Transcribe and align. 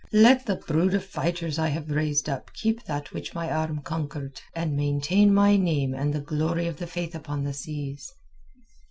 Let 0.13 0.47
the 0.47 0.55
brood 0.55 0.95
of 0.95 1.05
fighters 1.05 1.59
I 1.59 1.67
have 1.67 1.91
raised 1.91 2.27
up 2.27 2.51
keep 2.55 2.83
that 2.85 3.13
which 3.13 3.35
my 3.35 3.51
arm 3.51 3.83
conquered 3.83 4.41
and 4.55 4.75
maintain 4.75 5.31
my 5.31 5.57
name 5.57 5.93
and 5.93 6.11
the 6.11 6.19
glory 6.19 6.65
of 6.65 6.77
the 6.77 6.87
Faith 6.87 7.13
upon 7.13 7.43
the 7.43 7.53
seas." 7.53 8.11